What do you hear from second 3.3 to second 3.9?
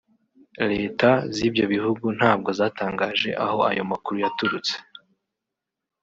aho ayo